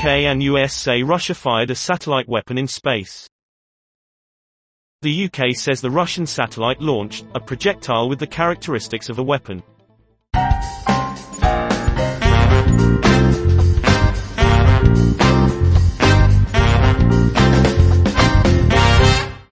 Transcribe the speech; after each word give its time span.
UK 0.00 0.24
and 0.24 0.42
USA 0.42 0.74
say 0.74 1.02
Russia 1.02 1.34
fired 1.34 1.70
a 1.70 1.74
satellite 1.74 2.26
weapon 2.26 2.56
in 2.56 2.66
space. 2.66 3.28
The 5.02 5.26
UK 5.26 5.54
says 5.54 5.82
the 5.82 5.90
Russian 5.90 6.24
satellite 6.24 6.80
launched 6.80 7.26
a 7.34 7.40
projectile 7.40 8.08
with 8.08 8.18
the 8.18 8.26
characteristics 8.26 9.10
of 9.10 9.18
a 9.18 9.22
weapon. 9.22 9.62